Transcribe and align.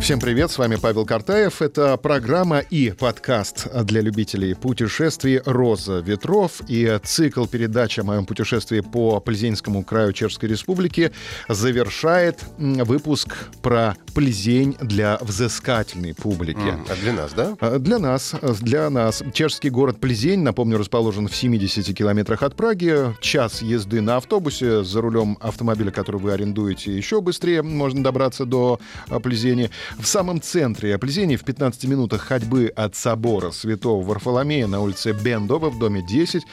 Всем 0.00 0.20
привет, 0.20 0.50
с 0.50 0.56
вами 0.56 0.76
Павел 0.76 1.04
Картаев. 1.04 1.60
Это 1.60 1.96
программа 1.96 2.60
и 2.60 2.92
подкаст 2.92 3.66
для 3.84 4.00
любителей 4.00 4.54
путешествий 4.54 5.42
«Роза 5.44 5.98
ветров» 5.98 6.62
и 6.66 6.98
цикл 7.02 7.44
передач 7.46 7.98
о 7.98 8.04
моем 8.04 8.24
путешествии 8.24 8.80
по 8.80 9.20
Плезенскому 9.20 9.84
краю 9.84 10.12
Чешской 10.12 10.48
Республики 10.48 11.12
завершает 11.48 12.42
выпуск 12.56 13.36
про 13.60 13.96
Плезень 14.14 14.76
для 14.80 15.18
взыскательной 15.20 16.14
публики. 16.14 16.58
Mm, 16.58 16.86
а 16.90 16.96
для 16.96 17.12
нас, 17.12 17.32
да? 17.34 17.56
А, 17.60 17.78
для 17.78 17.98
нас, 17.98 18.34
для 18.60 18.90
нас. 18.90 19.22
Чешский 19.32 19.68
город 19.68 20.00
Плезень, 20.00 20.40
напомню, 20.40 20.78
расположен 20.78 21.28
в 21.28 21.36
70 21.36 21.94
километрах 21.96 22.42
от 22.42 22.56
Праги. 22.56 23.14
Час 23.20 23.62
езды 23.62 24.00
на 24.00 24.16
автобусе. 24.16 24.84
За 24.84 25.00
рулем 25.00 25.36
автомобиля, 25.40 25.90
который 25.90 26.20
вы 26.20 26.32
арендуете, 26.32 26.96
еще 26.96 27.20
быстрее 27.20 27.62
можно 27.62 28.02
добраться 28.02 28.44
до 28.44 28.80
а, 29.08 29.20
Плезени. 29.20 29.70
В 29.96 30.06
самом 30.06 30.40
центре 30.40 30.94
Аплезени, 30.94 31.36
в 31.36 31.44
15 31.44 31.84
минутах 31.84 32.22
ходьбы 32.22 32.72
от 32.74 32.94
собора 32.94 33.50
Святого 33.50 34.04
Варфоломея 34.04 34.66
на 34.66 34.80
улице 34.80 35.12
Бендова 35.12 35.70
в 35.70 35.78
доме 35.78 36.02
10, 36.02 36.44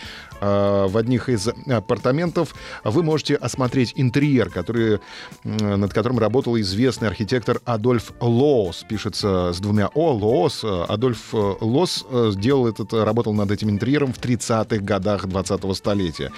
а, 0.42 0.88
в 0.88 0.98
одних 0.98 1.30
из 1.30 1.48
апартаментов 1.68 2.56
вы 2.84 3.04
можете 3.04 3.36
осмотреть 3.36 3.94
интерьер, 3.96 4.50
который, 4.50 5.00
над 5.44 5.94
которым 5.94 6.20
работал 6.20 6.58
известный 6.60 7.08
архитектор 7.08 7.60
Адольф 7.66 8.14
Лоос. 8.20 8.86
Пишется 8.88 9.52
с 9.54 9.60
двумя 9.60 9.90
О, 9.94 10.14
Лоос. 10.14 10.64
Адольф 10.64 11.34
Лоос 11.34 12.06
э, 12.10 12.32
сделал 12.34 12.68
этот, 12.68 12.94
работал 12.94 13.34
над 13.34 13.52
этим 13.52 13.70
интерьером 13.70 14.14
в 14.14 14.20
30-х 14.20 14.78
годах 14.78 15.26
20-го 15.26 15.74
столетия. 15.74 16.32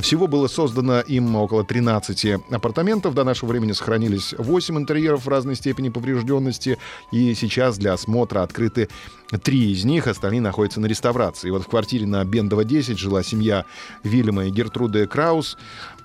Всего 0.00 0.26
было 0.26 0.46
создано 0.48 1.00
им 1.00 1.34
около 1.36 1.64
13 1.64 2.40
апартаментов. 2.50 3.14
До 3.14 3.24
нашего 3.24 3.50
времени 3.50 3.72
сохранились 3.72 4.34
8 4.36 4.76
интерьеров 4.76 5.24
в 5.24 5.28
разной 5.28 5.56
степени 5.56 5.88
поврежденности. 6.44 6.78
И 7.10 7.34
сейчас 7.34 7.78
для 7.78 7.94
осмотра 7.94 8.42
открыты 8.42 8.88
три 9.42 9.72
из 9.72 9.84
них, 9.84 10.06
остальные 10.06 10.40
находятся 10.40 10.80
на 10.80 10.86
реставрации. 10.86 11.48
И 11.48 11.50
вот 11.50 11.62
в 11.62 11.68
квартире 11.68 12.06
на 12.06 12.24
Бендова 12.24 12.64
10 12.64 12.98
жила 12.98 13.22
семья 13.22 13.64
Вильяма 14.02 14.46
и 14.46 14.50
Гертруды 14.50 15.06
Краус. 15.06 15.56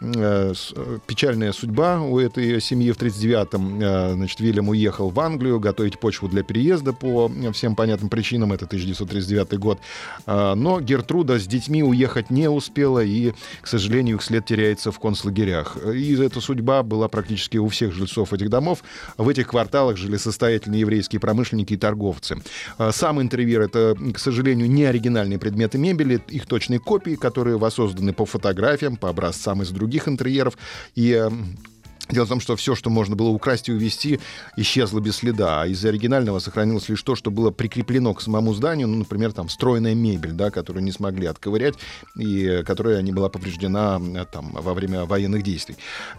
Э, 0.01 0.53
э, 0.53 0.97
печальная 1.05 1.51
судьба 1.51 1.99
у 1.99 2.19
этой 2.19 2.61
семьи 2.61 2.91
в 2.91 2.97
39-м. 2.97 3.81
Э, 3.81 4.13
значит, 4.13 4.39
Вильям 4.39 4.69
уехал 4.69 5.09
в 5.09 5.19
Англию 5.19 5.59
готовить 5.59 5.99
почву 5.99 6.27
для 6.27 6.43
переезда 6.43 6.93
по 6.93 7.29
всем 7.53 7.75
понятным 7.75 8.09
причинам. 8.09 8.53
Это 8.53 8.65
1939 8.65 9.59
год. 9.59 9.79
Но 10.25 10.79
Гертруда 10.79 11.39
с 11.39 11.45
детьми 11.45 11.83
уехать 11.83 12.29
не 12.29 12.49
успела, 12.49 13.03
и, 13.03 13.33
к 13.61 13.67
сожалению, 13.67 14.17
их 14.17 14.23
след 14.23 14.45
теряется 14.45 14.91
в 14.91 14.99
концлагерях. 14.99 15.77
И 15.93 16.15
эта 16.15 16.39
судьба 16.41 16.83
была 16.83 17.07
практически 17.07 17.57
у 17.57 17.67
всех 17.67 17.93
жильцов 17.93 18.33
этих 18.33 18.49
домов. 18.49 18.83
В 19.17 19.27
этих 19.27 19.47
кварталах 19.47 19.97
жили 19.97 20.17
состоятельные 20.29 20.81
еврейские 20.81 21.19
промышленники 21.19 21.73
и 21.73 21.77
торговцы. 21.77 22.37
Сам 22.91 23.21
интерьер— 23.21 23.61
это, 23.63 23.95
к 24.13 24.19
сожалению, 24.19 24.69
не 24.69 24.85
оригинальные 24.85 25.39
предметы 25.39 25.77
мебели, 25.77 26.21
их 26.27 26.45
точные 26.45 26.79
копии, 26.79 27.15
которые 27.15 27.57
воссозданы 27.57 28.13
по 28.13 28.25
фотографиям, 28.25 28.95
по 28.95 29.09
образцам 29.09 29.61
из 29.61 29.69
других 29.71 30.07
интерьеров. 30.07 30.57
И 30.95 31.11
эм, 31.11 31.57
Дело 32.09 32.25
в 32.25 32.29
том, 32.29 32.39
что 32.39 32.55
все, 32.55 32.73
что 32.73 32.89
можно 32.89 33.15
было 33.15 33.29
украсть 33.29 33.69
и 33.69 33.71
увезти, 33.71 34.19
исчезло 34.55 34.99
без 34.99 35.17
следа. 35.17 35.61
А 35.61 35.67
из 35.67 35.85
оригинального 35.85 36.39
сохранилось 36.39 36.89
лишь 36.89 37.03
то, 37.03 37.15
что 37.15 37.29
было 37.29 37.51
прикреплено 37.51 38.15
к 38.15 38.21
самому 38.21 38.53
зданию, 38.55 38.87
ну, 38.87 38.97
например, 38.97 39.31
там 39.31 39.47
встроенная 39.47 39.93
мебель, 39.93 40.31
да, 40.31 40.49
которую 40.49 40.83
не 40.83 40.91
смогли 40.91 41.27
отковырять 41.27 41.75
и 42.15 42.63
которая 42.65 43.03
не 43.03 43.11
была 43.11 43.29
повреждена 43.29 44.01
э, 44.15 44.25
там, 44.31 44.51
во 44.53 44.73
время 44.73 45.05
военных 45.05 45.43
действий. 45.43 45.75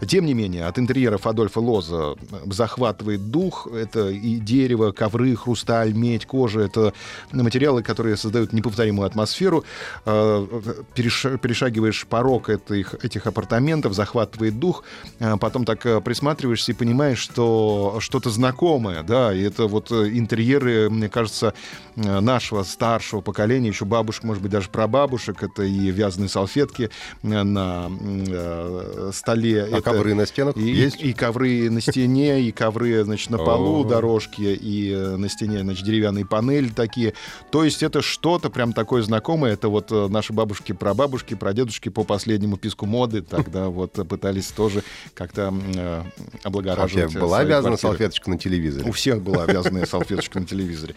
Тем 0.07 0.25
не 0.25 0.33
менее, 0.33 0.65
от 0.65 0.79
интерьеров 0.79 1.27
Адольфа 1.27 1.59
Лоза 1.59 2.15
захватывает 2.45 3.29
дух. 3.29 3.67
Это 3.67 4.09
и 4.09 4.37
дерево, 4.37 4.93
ковры, 4.93 5.35
хрусталь, 5.35 5.93
медь, 5.93 6.25
кожа. 6.25 6.61
Это 6.61 6.93
материалы, 7.33 7.83
которые 7.83 8.15
создают 8.15 8.53
неповторимую 8.53 9.05
атмосферу. 9.05 9.65
Э, 10.05 10.47
перешагиваешь 10.95 12.05
порог 12.07 12.47
этих, 12.49 12.95
этих 13.03 13.27
апартаментов, 13.27 13.93
захватывает 13.93 14.57
дух. 14.57 14.85
Э, 15.19 15.35
потом 15.37 15.65
так 15.65 15.80
так 15.81 15.85
э, 15.85 16.01
присматриваешься 16.01 16.71
и 16.71 16.75
понимаешь, 16.75 17.19
что 17.19 17.97
что-то 17.99 18.29
знакомое, 18.29 19.03
да, 19.03 19.33
и 19.33 19.41
это 19.41 19.67
вот 19.67 19.91
э, 19.91 20.09
интерьеры, 20.13 20.89
мне 20.89 21.09
кажется, 21.09 21.53
э, 21.95 22.19
нашего 22.19 22.63
старшего 22.63 23.21
поколения, 23.21 23.69
еще 23.69 23.85
бабушек, 23.85 24.23
может 24.23 24.41
быть, 24.41 24.51
даже 24.51 24.69
прабабушек, 24.69 25.43
это 25.43 25.63
и 25.63 25.91
вязаные 25.91 26.29
салфетки 26.29 26.89
на 27.21 27.89
э, 27.89 29.11
столе. 29.13 29.63
А 29.63 29.77
это 29.77 29.81
ковры 29.81 30.13
на 30.13 30.25
стенах 30.25 30.57
и, 30.57 30.61
есть? 30.61 31.01
И 31.01 31.13
ковры 31.13 31.69
на 31.69 31.81
стене, 31.81 32.41
и 32.41 32.51
ковры, 32.51 33.03
значит, 33.03 33.29
на 33.29 33.37
полу, 33.37 33.83
дорожки, 33.83 34.41
и 34.41 34.93
на 34.95 35.29
стене, 35.29 35.61
значит, 35.61 35.85
деревянные 35.85 36.25
панели 36.25 36.69
такие. 36.69 37.13
То 37.51 37.63
есть 37.63 37.83
это 37.83 38.01
что-то 38.01 38.49
прям 38.49 38.73
такое 38.73 39.01
знакомое, 39.01 39.53
это 39.53 39.69
вот 39.69 39.91
наши 39.91 40.33
бабушки, 40.33 40.73
прабабушки, 40.73 41.33
прадедушки 41.33 41.89
по 41.89 42.03
последнему 42.03 42.57
писку 42.57 42.85
моды 42.85 43.21
тогда 43.21 43.69
вот 43.69 43.93
пытались 44.07 44.47
тоже 44.47 44.83
как-то 45.13 45.53
э, 45.75 46.03
облагораживать. 46.43 47.15
А 47.15 47.19
была 47.19 47.39
обязана 47.39 47.77
квартиры. 47.77 47.91
салфеточка 47.91 48.29
на 48.29 48.37
телевизоре? 48.37 48.89
У 48.89 48.91
всех 48.91 49.21
была 49.21 49.43
обязанная 49.43 49.85
салфеточка 49.85 50.39
на 50.39 50.45
телевизоре. 50.45 50.95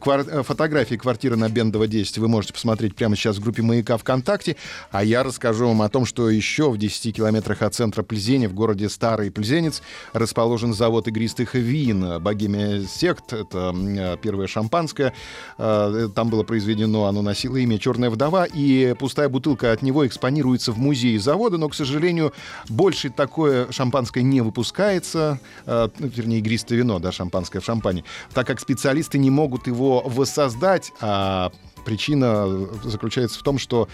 Квар... 0.00 0.24
Э, 0.28 0.42
фотографии 0.42 0.96
квартиры 0.96 1.36
на 1.36 1.48
Бендова 1.48 1.86
10 1.86 2.18
вы 2.18 2.28
можете 2.28 2.52
посмотреть 2.54 2.94
прямо 2.94 3.16
сейчас 3.16 3.36
в 3.36 3.40
группе 3.42 3.62
«Маяка 3.62 3.96
ВКонтакте», 3.96 4.56
а 4.90 5.02
я 5.04 5.22
расскажу 5.22 5.68
вам 5.68 5.82
о 5.82 5.88
том, 5.88 6.06
что 6.06 6.28
еще 6.30 6.70
в 6.70 6.78
10 6.78 7.16
километрах 7.16 7.62
от 7.62 7.74
центра 7.74 8.02
Плезени, 8.02 8.46
в 8.46 8.54
городе 8.54 8.88
Старый 8.88 9.30
Плезенец, 9.30 9.82
расположен 10.12 10.74
завод 10.74 11.08
игристых 11.08 11.54
вин 11.54 12.20
«Богемия 12.20 12.82
Сект». 12.82 13.32
Это 13.32 13.74
э, 13.74 14.16
первое 14.20 14.46
шампанское. 14.46 15.12
Э, 15.58 16.08
там 16.14 16.28
было 16.28 16.42
произведено, 16.42 17.06
оно 17.06 17.22
носило 17.22 17.56
имя 17.56 17.78
«Черная 17.78 18.10
вдова», 18.10 18.44
и 18.44 18.94
пустая 18.98 19.28
бутылка 19.28 19.72
от 19.72 19.82
него 19.82 20.06
экспонируется 20.06 20.72
в 20.72 20.78
музее 20.78 21.18
завода, 21.18 21.58
но, 21.58 21.68
к 21.68 21.74
сожалению, 21.74 22.32
больше 22.68 23.10
такое 23.10 23.70
шампанское 23.70 24.01
шампанское 24.02 24.22
не 24.22 24.40
выпускается, 24.40 25.38
э, 25.66 25.88
ну, 25.98 26.06
вернее, 26.08 26.38
игристое 26.38 26.78
вино, 26.78 26.98
да, 26.98 27.12
шампанское 27.12 27.60
в 27.60 27.64
шампане, 27.64 28.04
так 28.34 28.46
как 28.46 28.58
специалисты 28.58 29.18
не 29.18 29.30
могут 29.30 29.68
его 29.68 30.02
воссоздать, 30.04 30.92
а 31.00 31.52
Причина 31.84 32.68
заключается 32.84 33.38
в 33.38 33.42
том, 33.42 33.58
что 33.58 33.88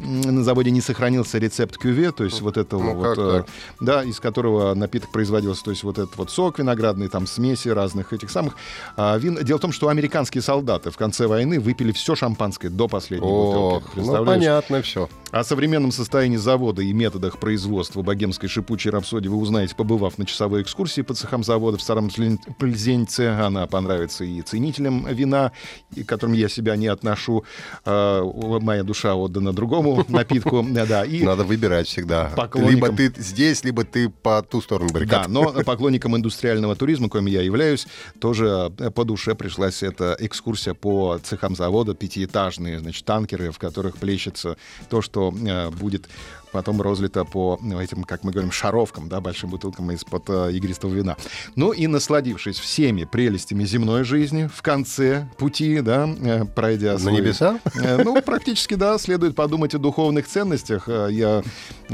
на 0.00 0.42
заводе 0.42 0.70
не 0.70 0.80
сохранился 0.80 1.38
рецепт 1.38 1.76
кюве, 1.76 2.12
то 2.12 2.24
есть 2.24 2.40
вот 2.40 2.56
этого 2.56 2.82
ну, 2.82 2.94
вот, 2.94 3.18
э, 3.18 3.44
да, 3.80 4.02
из 4.02 4.18
которого 4.18 4.74
напиток 4.74 5.10
производился, 5.10 5.64
то 5.64 5.70
есть 5.70 5.82
вот 5.82 5.98
этот 5.98 6.16
вот 6.16 6.30
сок 6.30 6.58
виноградный, 6.58 7.08
там 7.08 7.26
смеси 7.26 7.68
разных 7.68 8.12
этих 8.12 8.30
самых 8.30 8.56
а, 8.96 9.16
вин. 9.18 9.36
Дело 9.42 9.58
в 9.58 9.60
том, 9.60 9.72
что 9.72 9.88
американские 9.88 10.42
солдаты 10.42 10.90
в 10.90 10.96
конце 10.96 11.26
войны 11.26 11.60
выпили 11.60 11.92
все 11.92 12.14
шампанское 12.14 12.70
до 12.70 12.88
последней 12.88 13.28
О, 13.28 13.80
бутылки. 13.80 14.06
Ну, 14.06 14.24
понятно 14.24 14.82
все. 14.82 15.08
О 15.30 15.44
современном 15.44 15.92
состоянии 15.92 16.36
завода 16.36 16.82
и 16.82 16.92
методах 16.92 17.38
производства 17.38 18.02
богемской 18.02 18.48
шипучей 18.48 18.90
рапсодии 18.90 19.28
вы 19.28 19.36
узнаете, 19.36 19.74
побывав 19.76 20.18
на 20.18 20.26
часовой 20.26 20.62
экскурсии 20.62 21.02
по 21.02 21.14
цехам 21.14 21.44
завода 21.44 21.78
в 21.78 21.82
Старом 21.82 22.10
Плезенце. 22.58 23.28
Она 23.28 23.66
понравится 23.66 24.24
и 24.24 24.42
ценителям 24.42 25.06
вина, 25.06 25.52
к 25.94 26.04
которым 26.04 26.34
я 26.34 26.48
себя 26.48 26.76
не 26.76 26.88
отношу 26.88 27.44
э, 27.84 28.22
моя 28.60 28.82
душа 28.82 29.14
отдана 29.14 29.52
другому 29.52 29.89
напитку. 30.08 30.66
Да, 30.70 31.04
и 31.04 31.22
Надо 31.22 31.44
выбирать 31.44 31.86
всегда. 31.86 32.32
Либо 32.54 32.90
ты 32.90 33.12
здесь, 33.16 33.64
либо 33.64 33.84
ты 33.84 34.08
по 34.08 34.42
ту 34.42 34.60
сторону 34.60 34.90
баррикад. 34.92 35.22
Да, 35.22 35.28
но 35.28 35.52
поклонникам 35.64 36.16
индустриального 36.16 36.76
туризма, 36.76 37.08
коим 37.08 37.26
я 37.26 37.42
являюсь, 37.42 37.86
тоже 38.20 38.72
э, 38.78 38.90
по 38.90 39.04
душе 39.04 39.34
пришлась 39.34 39.82
эта 39.82 40.16
экскурсия 40.18 40.74
по 40.74 41.18
цехам 41.22 41.54
завода, 41.54 41.94
пятиэтажные, 41.94 42.80
значит, 42.80 43.04
танкеры, 43.04 43.50
в 43.50 43.58
которых 43.58 43.96
плещется 43.98 44.56
то, 44.88 45.02
что 45.02 45.32
э, 45.46 45.70
будет 45.70 46.08
потом 46.52 46.80
розлито 46.80 47.24
по 47.24 47.58
ну, 47.62 47.80
этим, 47.80 48.04
как 48.04 48.24
мы 48.24 48.32
говорим, 48.32 48.50
шаровкам, 48.50 49.08
да, 49.08 49.20
большим 49.20 49.50
бутылкам 49.50 49.90
из-под 49.92 50.28
э, 50.28 50.52
игристого 50.52 50.92
вина. 50.92 51.16
Ну 51.56 51.72
и 51.72 51.86
насладившись 51.86 52.58
всеми 52.58 53.04
прелестями 53.04 53.64
земной 53.64 54.04
жизни, 54.04 54.48
в 54.52 54.62
конце 54.62 55.28
пути, 55.38 55.80
да, 55.80 56.08
э, 56.20 56.44
пройдя... 56.44 56.98
Свой, 56.98 57.12
На 57.12 57.16
небеса? 57.16 57.60
Э, 57.74 58.02
ну, 58.02 58.20
практически, 58.22 58.74
да, 58.74 58.98
следует 58.98 59.34
подумать 59.34 59.74
духовных 59.80 60.26
ценностях, 60.26 60.88
э, 60.88 61.08
я 61.10 61.42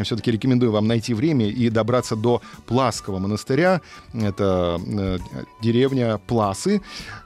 все-таки 0.03 0.31
рекомендую 0.31 0.73
вам 0.73 0.87
найти 0.87 1.15
время 1.15 1.49
и 1.49 1.71
добраться 1.71 2.17
до 2.17 2.43
Пласского 2.67 3.19
монастыря. 3.19 3.81
Это 4.13 4.81
э, 4.87 5.19
деревня 5.63 6.19
Пласы. 6.27 6.83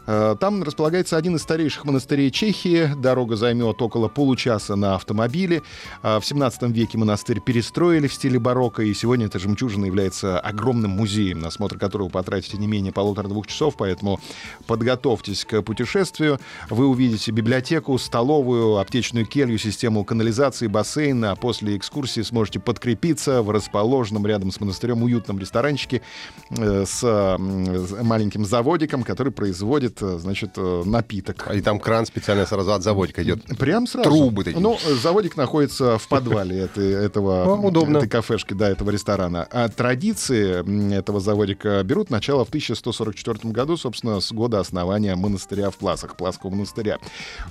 Э, 0.06 0.36
там 0.40 0.62
располагается 0.62 1.16
один 1.16 1.36
из 1.36 1.42
старейших 1.42 1.84
монастырей 1.84 2.30
Чехии. 2.30 2.90
Дорога 2.96 3.36
займет 3.36 3.80
около 3.82 4.08
получаса 4.08 4.76
на 4.76 4.94
автомобиле. 4.94 5.62
В 6.02 6.22
17 6.22 6.62
веке 6.70 6.98
монастырь 6.98 7.40
перестроили 7.40 8.06
в 8.06 8.14
стиле 8.14 8.38
барокко, 8.38 8.82
и 8.82 8.92
сегодня 8.94 9.26
эта 9.26 9.38
жемчужина 9.38 9.86
является 9.86 10.38
огромным 10.38 10.92
музеем, 10.92 11.40
на 11.40 11.48
осмотр 11.48 11.78
которого 11.78 12.08
потратите 12.08 12.58
не 12.58 12.66
менее 12.66 12.92
полутора-двух 12.92 13.46
часов, 13.46 13.74
поэтому 13.76 14.20
подготовьтесь 14.66 15.44
к 15.44 15.62
путешествию. 15.62 16.38
Вы 16.68 16.86
увидите 16.86 17.30
библиотеку, 17.32 17.98
столовую, 17.98 18.78
аптечную 18.78 19.26
келью, 19.26 19.58
систему 19.58 20.04
канализации, 20.04 20.39
бассейн, 20.68 21.24
а 21.24 21.36
после 21.36 21.76
экскурсии 21.76 22.22
сможете 22.22 22.60
подкрепиться 22.60 23.42
в 23.42 23.50
расположенном 23.50 24.26
рядом 24.26 24.50
с 24.50 24.60
монастырем 24.60 25.02
уютном 25.02 25.38
ресторанчике 25.38 26.02
э, 26.50 26.84
с 26.86 27.36
маленьким 27.38 28.44
заводиком, 28.44 29.02
который 29.02 29.32
производит 29.32 30.00
Э, 30.02 30.18
значит, 30.18 30.52
э, 30.56 30.82
напиток. 30.84 31.46
А 31.48 31.54
и 31.54 31.60
там 31.60 31.78
кран 31.78 32.06
специально 32.06 32.46
сразу 32.46 32.72
от 32.72 32.82
заводика 32.82 33.22
идет. 33.22 33.44
Прям 33.58 33.86
сразу. 33.86 34.08
Трубы 34.08 34.44
такие. 34.44 34.60
Ну, 34.60 34.78
заводик 35.02 35.36
находится 35.36 35.98
в 35.98 36.08
подвале 36.08 36.60
этой, 36.60 36.92
этого, 36.92 37.54
Удобно. 37.66 37.98
этой 37.98 38.08
кафешки, 38.08 38.54
да, 38.54 38.68
этого 38.68 38.90
ресторана. 38.90 39.46
А 39.50 39.68
традиции 39.68 40.96
этого 40.96 41.20
заводика 41.20 41.82
берут 41.84 42.10
начало 42.10 42.44
в 42.44 42.48
1144 42.48 43.52
году, 43.52 43.76
собственно, 43.76 44.20
с 44.20 44.32
года 44.32 44.60
основания 44.60 45.14
монастыря 45.14 45.70
в 45.70 45.76
Пласах, 45.76 46.16
Пласского 46.16 46.50
монастыря. 46.50 46.98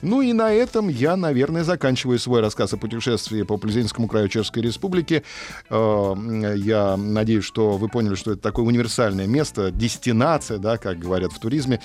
Ну 0.02 0.22
и 0.22 0.34
на 0.34 0.52
этом 0.52 0.90
я, 0.90 1.16
наверное, 1.16 1.64
заканчиваю 1.64 2.20
свой 2.20 2.42
рассказ 2.42 2.74
о 2.74 2.78
путешествии 2.80 3.44
по 3.44 3.58
Плезенскому 3.58 4.08
краю 4.08 4.28
Чешской 4.28 4.64
Республики. 4.64 5.24
Э, 5.70 6.16
я 6.58 6.98
надеюсь, 6.98 7.44
что 7.44 7.78
вы 7.78 7.88
поняли, 7.90 8.16
что 8.16 8.32
это 8.32 8.42
такое 8.42 8.66
универсальное 8.66 9.28
место, 9.28 9.72
дестинация, 9.72 10.58
да, 10.58 10.78
как 10.78 10.98
говорят 10.98 11.32
в 11.32 11.40
туризме, 11.40 11.80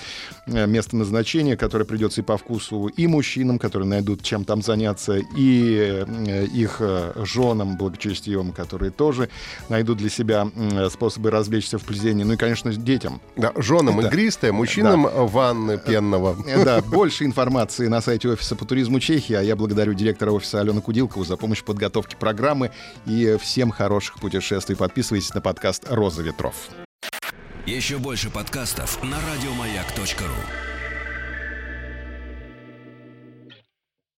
Э, 0.47 0.67
место 0.67 0.95
назначения, 0.95 1.57
которое 1.57 1.85
придется 1.85 2.21
и 2.21 2.23
по 2.23 2.37
вкусу 2.37 2.87
и 2.87 3.07
мужчинам, 3.07 3.57
которые 3.57 3.87
найдут 3.87 4.21
чем 4.21 4.45
там 4.45 4.61
заняться, 4.61 5.17
и 5.35 6.05
э, 6.07 6.45
их 6.45 6.81
женам 7.15 7.77
благочестивым, 7.77 8.51
которые 8.51 8.91
тоже 8.91 9.29
найдут 9.69 9.97
для 9.97 10.09
себя 10.09 10.47
способы 10.89 11.31
развлечься 11.31 11.77
в 11.77 11.83
плезении, 11.83 12.23
ну 12.23 12.33
и, 12.33 12.37
конечно, 12.37 12.71
детям. 12.73 13.21
Да, 13.35 13.53
женам 13.57 14.01
да. 14.01 14.07
игристое, 14.07 14.51
мужчинам 14.51 15.03
да. 15.03 15.09
ванны 15.09 15.77
пенного. 15.77 16.37
Да, 16.63 16.81
больше 16.81 17.25
информации 17.25 17.87
на 17.87 18.01
сайте 18.01 18.29
офиса 18.29 18.55
по 18.55 18.65
туризму 18.65 18.99
Чехии, 18.99 19.33
а 19.33 19.41
я 19.41 19.55
благодарю 19.55 19.93
директора 19.93 20.31
офиса 20.31 20.61
Алену 20.61 20.81
Кудилкову 20.85 21.25
за 21.25 21.35
помощь 21.35 21.61
в 21.61 21.65
подготовке 21.65 22.15
программы 22.15 22.71
и 23.05 23.37
всем 23.41 23.71
хороших 23.71 24.19
путешествий. 24.19 24.77
Подписывайтесь 24.77 25.33
на 25.33 25.41
подкаст 25.41 25.85
«Роза 25.89 26.21
ветров». 26.21 26.55
Еще 27.65 27.97
больше 27.97 28.29
подкастов 28.29 29.03
на 29.03 29.17
радиомаяк.ру 29.17 30.74